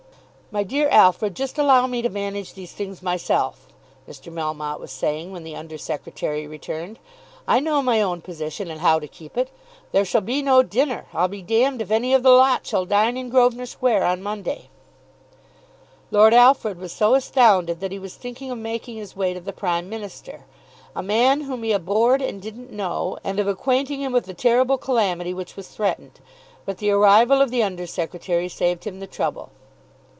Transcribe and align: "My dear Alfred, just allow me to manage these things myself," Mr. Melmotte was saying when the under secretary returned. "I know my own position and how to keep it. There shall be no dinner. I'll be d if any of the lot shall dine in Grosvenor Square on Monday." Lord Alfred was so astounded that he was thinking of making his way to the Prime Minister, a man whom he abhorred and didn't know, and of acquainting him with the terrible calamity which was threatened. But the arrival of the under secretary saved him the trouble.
"My 0.53 0.63
dear 0.63 0.89
Alfred, 0.89 1.33
just 1.35 1.57
allow 1.57 1.87
me 1.87 2.01
to 2.01 2.09
manage 2.09 2.53
these 2.55 2.73
things 2.73 3.01
myself," 3.01 3.67
Mr. 4.05 4.29
Melmotte 4.33 4.81
was 4.81 4.91
saying 4.91 5.31
when 5.31 5.45
the 5.45 5.55
under 5.55 5.77
secretary 5.77 6.45
returned. 6.45 6.99
"I 7.47 7.61
know 7.61 7.81
my 7.81 8.01
own 8.01 8.19
position 8.19 8.69
and 8.69 8.81
how 8.81 8.99
to 8.99 9.07
keep 9.07 9.37
it. 9.37 9.49
There 9.93 10.03
shall 10.03 10.19
be 10.19 10.41
no 10.41 10.61
dinner. 10.61 11.05
I'll 11.13 11.29
be 11.29 11.41
d 11.41 11.63
if 11.63 11.89
any 11.89 12.13
of 12.13 12.21
the 12.21 12.31
lot 12.31 12.67
shall 12.67 12.83
dine 12.83 13.15
in 13.15 13.29
Grosvenor 13.29 13.65
Square 13.65 14.03
on 14.03 14.21
Monday." 14.21 14.69
Lord 16.11 16.33
Alfred 16.33 16.79
was 16.79 16.91
so 16.91 17.13
astounded 17.15 17.79
that 17.79 17.93
he 17.93 17.97
was 17.97 18.15
thinking 18.15 18.51
of 18.51 18.57
making 18.57 18.97
his 18.97 19.15
way 19.15 19.33
to 19.33 19.39
the 19.39 19.53
Prime 19.53 19.87
Minister, 19.87 20.43
a 20.93 21.01
man 21.01 21.39
whom 21.43 21.63
he 21.63 21.71
abhorred 21.71 22.21
and 22.21 22.41
didn't 22.41 22.73
know, 22.73 23.17
and 23.23 23.39
of 23.39 23.47
acquainting 23.47 24.01
him 24.01 24.11
with 24.11 24.25
the 24.25 24.33
terrible 24.33 24.77
calamity 24.77 25.33
which 25.33 25.55
was 25.55 25.69
threatened. 25.69 26.19
But 26.65 26.79
the 26.79 26.91
arrival 26.91 27.41
of 27.41 27.51
the 27.51 27.63
under 27.63 27.87
secretary 27.87 28.49
saved 28.49 28.83
him 28.83 28.99
the 28.99 29.07
trouble. 29.07 29.51